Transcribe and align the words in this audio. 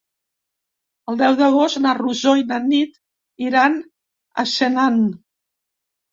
El 1.11 1.17
deu 1.17 1.33
d'agost 1.41 1.77
na 1.83 1.91
Rosó 1.99 2.31
i 2.39 2.45
na 2.51 2.57
Nit 2.69 2.97
iran 3.49 3.75
a 4.45 4.47
Senan. 4.53 4.97